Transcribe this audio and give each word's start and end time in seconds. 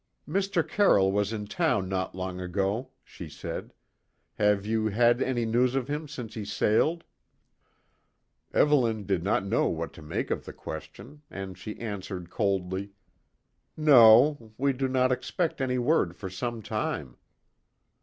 "Mr. 0.27 0.67
Carroll 0.67 1.11
was 1.11 1.31
in 1.31 1.45
town 1.45 1.87
not 1.87 2.15
long 2.15 2.39
ago," 2.41 2.89
she 3.03 3.29
said. 3.29 3.71
"Have 4.39 4.65
you 4.65 4.87
had 4.87 5.21
any 5.21 5.45
news 5.45 5.75
of 5.75 5.87
him 5.87 6.07
since 6.07 6.33
he 6.33 6.43
sailed?" 6.43 7.03
Evelyn 8.51 9.05
did 9.05 9.21
not 9.23 9.45
know 9.45 9.67
what 9.67 9.93
to 9.93 10.01
make 10.01 10.31
of 10.31 10.45
the 10.45 10.53
question, 10.53 11.21
and 11.29 11.55
she 11.55 11.77
answered 11.79 12.31
coldly: 12.31 12.93
"No; 13.77 14.51
we 14.57 14.73
do 14.73 14.87
not 14.87 15.11
expect 15.11 15.61
any 15.61 15.77
word 15.77 16.15
for 16.15 16.31
some 16.31 16.63
time." 16.63 17.17